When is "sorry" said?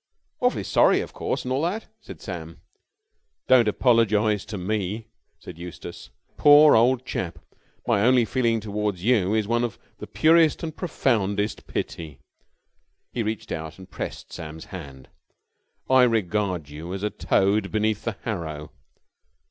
0.63-0.99